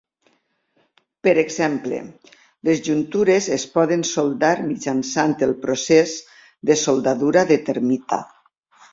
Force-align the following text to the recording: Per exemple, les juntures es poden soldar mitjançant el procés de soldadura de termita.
Per 1.25 1.33
exemple, 1.39 1.97
les 2.69 2.79
juntures 2.87 3.49
es 3.55 3.65
poden 3.75 4.05
soldar 4.11 4.53
mitjançant 4.69 5.35
el 5.49 5.53
procés 5.67 6.15
de 6.71 6.79
soldadura 6.85 7.45
de 7.53 7.59
termita. 7.69 8.19